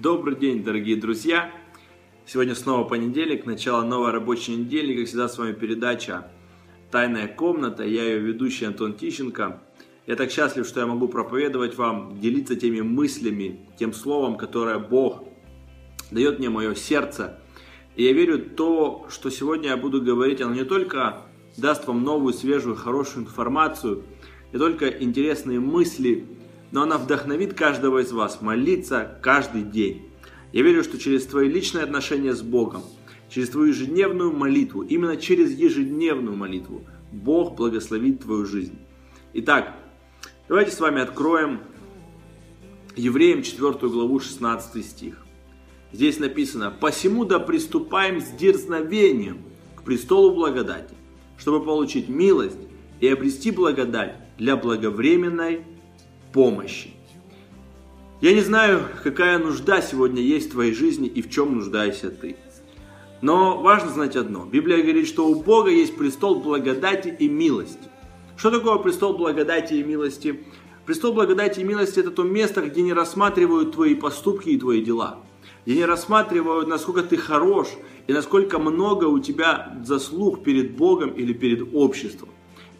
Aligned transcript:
Добрый 0.00 0.36
день, 0.36 0.62
дорогие 0.62 0.94
друзья! 0.94 1.50
Сегодня 2.24 2.54
снова 2.54 2.84
понедельник, 2.84 3.46
начало 3.46 3.82
новой 3.82 4.12
рабочей 4.12 4.54
недели. 4.54 4.96
Как 4.96 5.08
всегда, 5.08 5.28
с 5.28 5.36
вами 5.36 5.54
передача 5.54 6.30
«Тайная 6.92 7.26
комната». 7.26 7.82
Я 7.82 8.04
ее 8.04 8.20
ведущий 8.20 8.66
Антон 8.66 8.94
Тищенко. 8.94 9.60
Я 10.06 10.14
так 10.14 10.30
счастлив, 10.30 10.68
что 10.68 10.78
я 10.78 10.86
могу 10.86 11.08
проповедовать 11.08 11.76
вам, 11.76 12.20
делиться 12.20 12.54
теми 12.54 12.80
мыслями, 12.80 13.58
тем 13.76 13.92
словом, 13.92 14.36
которое 14.36 14.78
Бог 14.78 15.24
дает 16.12 16.38
мне 16.38 16.48
мое 16.48 16.76
сердце. 16.76 17.40
И 17.96 18.04
я 18.04 18.12
верю 18.12 18.38
то, 18.38 19.04
что 19.10 19.30
сегодня 19.30 19.70
я 19.70 19.76
буду 19.76 20.00
говорить, 20.00 20.40
оно 20.40 20.54
не 20.54 20.64
только 20.64 21.22
даст 21.56 21.88
вам 21.88 22.04
новую, 22.04 22.34
свежую, 22.34 22.76
хорошую 22.76 23.24
информацию, 23.24 24.04
не 24.52 24.60
только 24.60 24.86
интересные 24.86 25.58
мысли, 25.58 26.24
но 26.70 26.82
она 26.82 26.98
вдохновит 26.98 27.54
каждого 27.54 27.98
из 27.98 28.12
вас 28.12 28.40
молиться 28.40 29.18
каждый 29.22 29.62
день. 29.62 30.10
Я 30.52 30.62
верю, 30.62 30.82
что 30.84 30.98
через 30.98 31.26
твои 31.26 31.48
личные 31.48 31.84
отношения 31.84 32.34
с 32.34 32.42
Богом, 32.42 32.82
через 33.28 33.50
твою 33.50 33.68
ежедневную 33.68 34.32
молитву, 34.32 34.82
именно 34.82 35.16
через 35.16 35.52
ежедневную 35.52 36.36
молитву, 36.36 36.84
Бог 37.12 37.56
благословит 37.56 38.22
твою 38.22 38.44
жизнь. 38.44 38.78
Итак, 39.34 39.74
давайте 40.48 40.72
с 40.72 40.80
вами 40.80 41.00
откроем 41.00 41.60
Евреям 42.96 43.42
4 43.42 43.72
главу 43.88 44.18
16 44.18 44.84
стих. 44.84 45.24
Здесь 45.92 46.18
написано, 46.18 46.70
«Посему 46.70 47.24
да 47.24 47.38
приступаем 47.38 48.20
с 48.20 48.28
дерзновением 48.30 49.42
к 49.76 49.82
престолу 49.82 50.34
благодати, 50.34 50.94
чтобы 51.38 51.64
получить 51.64 52.08
милость 52.08 52.58
и 53.00 53.08
обрести 53.08 53.50
благодать 53.50 54.16
для 54.36 54.56
благовременной 54.56 55.64
помощи. 56.32 56.90
Я 58.20 58.32
не 58.32 58.40
знаю, 58.40 58.82
какая 59.04 59.38
нужда 59.38 59.80
сегодня 59.80 60.20
есть 60.20 60.48
в 60.48 60.52
твоей 60.52 60.74
жизни 60.74 61.06
и 61.06 61.22
в 61.22 61.30
чем 61.30 61.56
нуждаешься 61.56 62.10
ты. 62.10 62.36
Но 63.20 63.60
важно 63.60 63.90
знать 63.90 64.16
одно. 64.16 64.44
Библия 64.44 64.82
говорит, 64.82 65.06
что 65.06 65.28
у 65.28 65.40
Бога 65.42 65.70
есть 65.70 65.96
престол 65.96 66.40
благодати 66.40 67.14
и 67.16 67.28
милости. 67.28 67.88
Что 68.36 68.50
такое 68.50 68.78
престол 68.78 69.16
благодати 69.16 69.74
и 69.74 69.82
милости? 69.82 70.40
Престол 70.86 71.12
благодати 71.12 71.60
и 71.60 71.64
милости– 71.64 71.98
это 72.00 72.10
то 72.10 72.22
место, 72.22 72.62
где 72.62 72.82
не 72.82 72.92
рассматривают 72.92 73.72
твои 73.72 73.94
поступки 73.94 74.48
и 74.50 74.58
твои 74.58 74.82
дела. 74.82 75.18
Где 75.66 75.76
не 75.76 75.84
рассматривают, 75.84 76.68
насколько 76.68 77.02
ты 77.02 77.16
хорош 77.16 77.68
и 78.06 78.12
насколько 78.12 78.58
много 78.58 79.04
у 79.04 79.18
тебя 79.18 79.76
заслуг 79.84 80.42
перед 80.42 80.76
Богом 80.76 81.10
или 81.10 81.32
перед 81.32 81.74
обществом. 81.74 82.30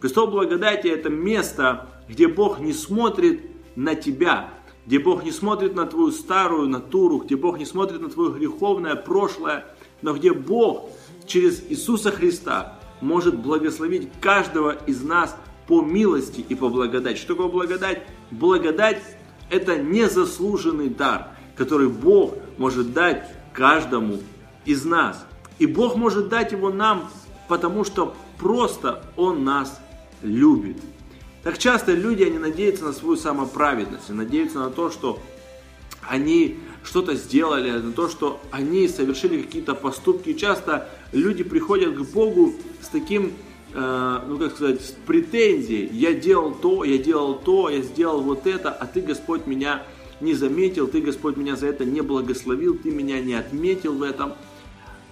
Престол 0.01 0.29
благодати– 0.29 0.87
это 0.89 1.11
место, 1.11 1.89
где 2.09 2.27
Бог 2.29 2.61
не 2.61 2.73
смотрит 2.73 3.43
на 3.77 3.95
тебя, 3.95 4.51
где 4.87 4.99
Бог 4.99 5.23
не 5.25 5.33
смотрит 5.33 5.75
на 5.75 5.87
твою 5.87 6.11
старую 6.11 6.69
натуру, 6.69 7.19
где 7.19 7.37
Бог 7.37 7.59
не 7.59 7.67
смотрит 7.67 8.01
на 8.01 8.09
твое 8.09 8.33
греховное 8.33 8.97
прошлое, 8.97 9.67
но 10.01 10.15
где 10.15 10.33
Бог 10.33 10.91
через 11.27 11.63
Иисуса 11.69 12.11
Христа 12.11 12.79
может 13.01 13.39
благословить 13.39 14.09
каждого 14.21 14.71
из 14.87 15.03
нас 15.03 15.37
по 15.67 15.83
милости 15.83 16.45
и 16.49 16.55
по 16.55 16.69
благодати. 16.69 17.19
Что 17.19 17.35
такое 17.35 17.49
благодать? 17.49 18.03
Благодать– 18.31 19.03
это 19.51 19.77
незаслуженный 19.77 20.89
дар, 20.89 21.29
который 21.55 21.89
Бог 21.89 22.35
может 22.57 22.95
дать 22.95 23.25
каждому 23.53 24.19
из 24.65 24.85
нас. 24.85 25.27
И 25.59 25.67
Бог 25.67 25.97
может 25.97 26.29
дать 26.29 26.53
его 26.53 26.71
нам, 26.71 27.11
потому 27.49 27.85
что 27.85 28.15
просто 28.39 29.05
Он 29.17 29.45
нас 29.45 29.79
любит. 30.23 30.79
Так 31.49 31.57
часто 31.57 31.95
люди, 31.95 32.23
они 32.25 32.37
надеются 32.37 32.85
на 32.85 32.93
свою 32.93 33.17
самоправедность, 33.17 34.11
надеются 34.11 34.59
на 34.59 34.69
то, 34.69 34.91
что 34.91 35.19
они 36.07 36.59
что-то 36.85 37.15
сделали, 37.15 37.71
на 37.71 37.93
то, 37.93 38.11
что 38.11 38.39
они 38.51 38.87
совершили 38.87 39.41
какие-то 39.41 39.75
поступки. 39.75 40.35
Часто 40.35 40.91
люди 41.11 41.43
приходят 41.43 41.95
к 41.95 42.03
Богу 42.03 42.53
с 42.83 42.89
таким, 42.89 43.33
э, 43.73 44.21
ну 44.29 44.39
как 44.39 44.57
сказать, 44.57 44.83
с 44.83 44.91
претензией. 45.07 45.89
Я 45.91 46.13
делал 46.13 46.55
то, 46.55 46.85
я 46.85 46.99
делал 46.99 47.37
то, 47.37 47.71
я 47.71 47.81
сделал 47.81 48.21
вот 48.21 48.47
это, 48.47 48.71
а 48.71 48.85
ты, 48.85 49.01
Господь, 49.01 49.47
меня 49.47 49.85
не 50.21 50.35
заметил, 50.35 50.87
ты, 50.87 51.01
Господь, 51.01 51.39
меня 51.39 51.57
за 51.57 51.69
это 51.69 51.87
не 51.87 52.03
благословил, 52.03 52.77
ты 52.77 52.91
меня 52.91 53.23
не 53.23 53.33
отметил 53.33 53.95
в 53.95 54.03
этом. 54.03 54.35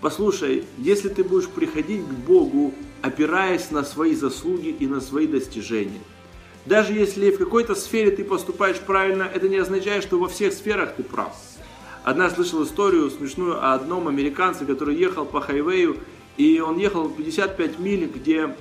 Послушай, 0.03 0.67
если 0.77 1.09
ты 1.09 1.25
будешь 1.25 1.49
приходить 1.49 2.07
к 2.07 2.13
Богу 2.27 2.75
опираясь 3.07 3.71
на 3.71 3.85
свои 3.85 4.15
заслуги 4.15 4.69
и 4.69 4.87
на 4.87 5.01
свои 5.01 5.27
достижения. 5.27 6.01
Даже 6.67 6.93
если 6.93 7.31
в 7.31 7.39
какой-то 7.39 7.77
сфере 7.77 8.11
ты 8.11 8.25
поступаешь 8.25 8.81
правильно, 8.81 9.23
это 9.23 9.49
не 9.49 9.57
означает, 9.57 10.03
что 10.03 10.19
во 10.19 10.29
всех 10.29 10.53
сферах 10.53 10.97
ты 10.97 11.05
прав. 11.05 11.33
Одна 12.03 12.29
слышал 12.29 12.65
историю 12.65 13.09
смешную 13.09 13.57
о 13.65 13.75
одном 13.75 14.09
американце, 14.09 14.67
который 14.67 14.97
ехал 14.97 15.25
по 15.25 15.41
хайвею, 15.41 15.99
и 16.37 16.61
он 16.61 16.77
ехал 16.79 17.09
55 17.09 17.79
миль, 17.79 18.11
где 18.13 18.55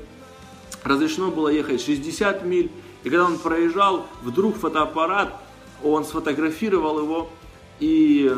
разрешено 0.84 1.32
было 1.32 1.50
ехать 1.50 1.82
60 1.82 2.46
миль. 2.46 2.72
И 3.04 3.10
когда 3.10 3.26
он 3.26 3.40
проезжал, 3.40 4.06
вдруг 4.22 4.56
фотоаппарат, 4.58 5.34
он 5.84 6.06
сфотографировал 6.06 7.00
его, 7.00 7.30
и 7.80 8.32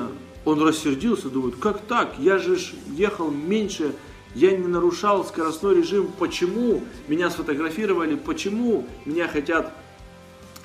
он 0.46 0.66
рассердился, 0.66 1.30
думает, 1.30 1.56
как 1.58 1.82
так, 1.82 2.16
я 2.20 2.38
же 2.38 2.58
ехал 2.88 3.30
меньше 3.30 3.94
я 4.38 4.56
не 4.56 4.68
нарушал 4.68 5.26
скоростной 5.26 5.78
режим, 5.78 6.12
почему 6.20 6.84
меня 7.08 7.32
сфотографировали, 7.32 8.14
почему 8.14 8.86
меня 9.04 9.28
хотят 9.28 9.74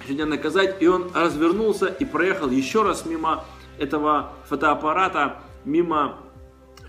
сегодня 0.04 0.26
наказать. 0.26 0.82
И 0.82 0.86
он 0.86 1.10
развернулся 1.14 1.86
и 1.86 2.04
проехал 2.04 2.50
еще 2.50 2.82
раз 2.82 3.06
мимо 3.06 3.46
этого 3.78 4.34
фотоаппарата, 4.46 5.38
мимо 5.64 6.18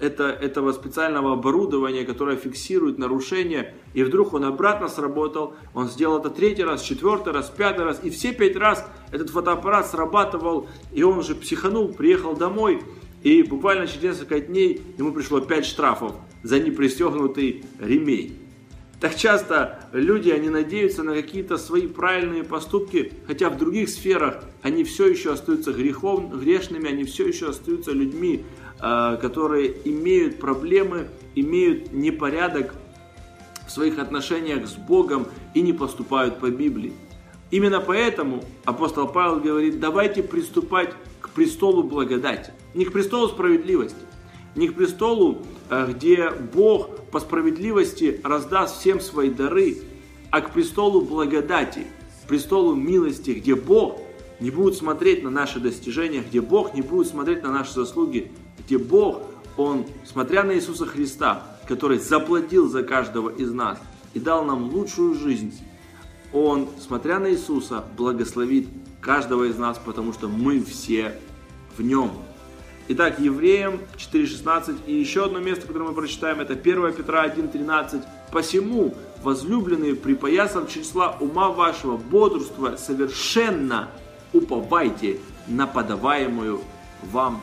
это, 0.02 0.26
этого 0.26 0.74
специального 0.74 1.34
оборудования, 1.34 2.04
которое 2.04 2.36
фиксирует 2.36 2.98
нарушение. 2.98 3.76
И 3.94 4.04
вдруг 4.04 4.34
он 4.34 4.44
обратно 4.44 4.90
сработал. 4.90 5.54
Он 5.74 5.88
сделал 5.88 6.20
это 6.20 6.30
третий 6.30 6.66
раз, 6.66 6.82
четвертый 6.82 7.32
раз, 7.32 7.50
пятый 7.50 7.86
раз. 7.86 8.02
И 8.04 8.10
все 8.10 8.34
пять 8.34 8.58
раз 8.58 8.86
этот 9.10 9.30
фотоаппарат 9.30 9.88
срабатывал. 9.88 10.68
И 10.92 11.02
он 11.02 11.20
уже 11.20 11.34
психанул, 11.34 11.94
приехал 11.94 12.36
домой. 12.36 12.82
И 13.22 13.42
буквально 13.42 13.88
через 13.88 14.04
несколько 14.04 14.42
дней 14.42 14.82
ему 14.98 15.14
пришло 15.14 15.40
5 15.40 15.66
штрафов 15.66 16.14
за 16.44 16.60
непристегнутый 16.60 17.66
ремень. 17.80 18.38
Так 19.00 19.18
часто 19.18 19.80
люди, 19.92 20.30
они 20.30 20.50
надеются 20.50 21.04
на 21.04 21.14
какие-то 21.14 21.58
свои 21.58 21.88
правильные 21.88 22.44
поступки, 22.46 23.12
хотя 23.28 23.50
в 23.50 23.58
других 23.58 23.90
сферах 23.90 24.44
они 24.62 24.86
все 24.86 25.08
еще 25.08 25.34
остаются 25.34 25.74
грехов, 25.74 26.40
грешными, 26.40 26.88
они 26.88 27.04
все 27.04 27.28
еще 27.28 27.50
остаются 27.50 27.92
людьми, 27.92 28.46
а, 28.80 29.18
которые 29.18 29.76
имеют 29.84 30.40
проблемы, 30.40 31.10
имеют 31.36 31.92
непорядок 31.92 32.76
в 33.68 33.72
своих 33.72 34.00
отношениях 34.00 34.68
с 34.68 34.76
Богом 34.76 35.28
и 35.54 35.62
не 35.62 35.74
поступают 35.74 36.40
по 36.40 36.50
Библии. 36.50 36.94
Именно 37.52 37.82
поэтому 37.82 38.44
апостол 38.66 39.08
Павел 39.08 39.40
говорит, 39.40 39.80
давайте 39.80 40.24
приступать 40.24 40.94
к 41.22 41.30
престолу 41.30 41.84
благодати. 41.84 42.52
Не 42.74 42.86
к 42.86 42.94
престолу 42.94 43.28
справедливости, 43.28 44.00
не 44.56 44.68
к 44.70 44.76
престолу, 44.76 45.46
где 45.70 46.30
Бог 46.30 47.02
по 47.12 47.20
справедливости 47.20 48.20
раздаст 48.24 48.80
всем 48.80 49.00
свои 49.00 49.30
дары, 49.30 49.78
а 50.32 50.42
к 50.42 50.52
престолу 50.52 51.02
благодати, 51.02 51.88
престолу 52.28 52.76
милости, 52.76 53.32
где 53.32 53.56
Бог 53.56 54.00
не 54.40 54.52
будет 54.52 54.76
смотреть 54.76 55.24
на 55.24 55.30
наши 55.30 55.60
достижения, 55.60 56.22
где 56.22 56.42
Бог 56.42 56.74
не 56.74 56.82
будет 56.82 57.08
смотреть 57.08 57.44
на 57.44 57.52
наши 57.52 57.74
заслуги, 57.74 58.32
где 58.66 58.78
Бог, 58.78 59.24
Он, 59.58 59.86
смотря 60.06 60.44
на 60.44 60.56
Иисуса 60.56 60.86
Христа, 60.86 61.44
который 61.68 62.00
заплатил 62.00 62.68
за 62.68 62.84
каждого 62.84 63.30
из 63.30 63.52
нас 63.52 63.80
и 64.14 64.20
дал 64.20 64.44
нам 64.44 64.74
лучшую 64.74 65.16
жизнь, 65.16 65.54
он, 66.34 66.68
смотря 66.80 67.20
на 67.20 67.32
Иисуса, 67.32 67.84
благословит 67.96 68.68
каждого 69.00 69.44
из 69.44 69.58
нас, 69.58 69.80
потому 69.84 70.14
что 70.14 70.28
мы 70.28 70.64
все 70.64 71.20
в 71.78 71.84
нем. 71.84 72.12
Итак, 72.90 73.20
Евреям 73.20 73.80
4.16 73.98 74.86
и 74.88 74.94
еще 74.94 75.26
одно 75.26 75.40
место, 75.40 75.68
которое 75.68 75.86
мы 75.86 75.94
прочитаем, 75.94 76.42
это 76.42 76.54
1 76.54 76.94
Петра 76.94 77.26
1.13. 77.26 78.04
«Посему, 78.32 78.94
возлюбленные, 79.24 79.96
припоясав 79.96 80.70
числа 80.72 81.16
ума 81.20 81.50
вашего, 81.50 81.98
бодрствуя, 81.98 82.78
совершенно 82.78 83.90
уповайте 84.34 85.20
на 85.48 85.68
подаваемую 85.68 86.62
вам 87.04 87.42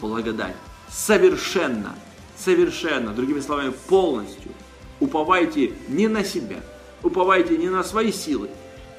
благодать». 0.00 0.56
Совершенно, 0.90 1.94
совершенно, 2.36 3.12
другими 3.12 3.40
словами, 3.40 3.72
полностью. 3.88 4.52
Уповайте 5.00 5.72
не 5.88 6.08
на 6.08 6.22
себя– 6.22 6.60
уповайте 7.02 7.56
не 7.56 7.68
на 7.68 7.82
свои 7.82 8.12
силы, 8.12 8.48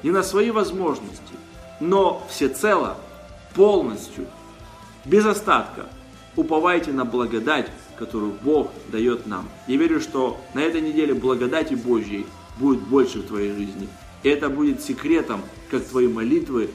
не 0.02 0.10
на 0.10 0.22
свои 0.22 0.50
возможности, 0.50 1.34
но 1.80 2.24
всецело, 2.28 2.96
полностью, 3.54 4.26
без 5.04 5.26
остатка 5.26 5.86
уповайте 6.36 6.92
на 6.92 7.04
благодать, 7.04 7.70
которую 7.98 8.32
Бог 8.42 8.70
дает 8.90 9.26
нам. 9.26 9.48
Я 9.66 9.76
верю, 9.76 10.00
что 10.00 10.40
на 10.54 10.60
этой 10.60 10.80
неделе 10.80 11.14
благодати 11.14 11.74
Божьей 11.74 12.26
будет 12.58 12.80
больше 12.80 13.20
в 13.20 13.26
твоей 13.26 13.52
жизни. 13.52 13.88
И 14.22 14.28
это 14.28 14.48
будет 14.48 14.82
секретом, 14.82 15.42
как 15.70 15.84
твои 15.84 16.08
молитвы 16.08 16.70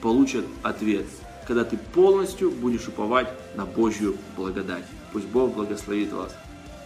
получат 0.00 0.44
ответ. 0.62 1.06
когда 1.46 1.64
ты 1.64 1.76
полностью 1.76 2.50
будешь 2.50 2.88
уповать 2.88 3.28
на 3.54 3.64
Божью 3.66 4.16
благодать. 4.36 4.84
Пусть 5.12 5.26
Бог 5.26 5.54
благословит 5.54 6.12
вас. 6.12 6.34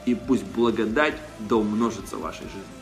И 0.07 0.15
пусть 0.15 0.45
благодать 0.45 1.15
да 1.49 1.57
умножится 1.57 2.17
в 2.17 2.23
вашей 2.23 2.45
жизни. 2.45 2.78